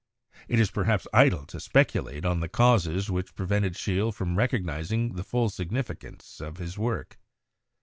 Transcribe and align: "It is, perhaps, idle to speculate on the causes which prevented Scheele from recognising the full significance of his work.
"It 0.47 0.59
is, 0.59 0.71
perhaps, 0.71 1.05
idle 1.13 1.45
to 1.45 1.59
speculate 1.59 2.25
on 2.25 2.39
the 2.39 2.49
causes 2.49 3.11
which 3.11 3.35
prevented 3.35 3.73
Scheele 3.75 4.11
from 4.11 4.35
recognising 4.35 5.13
the 5.13 5.23
full 5.23 5.51
significance 5.51 6.39
of 6.41 6.57
his 6.57 6.75
work. 6.75 7.19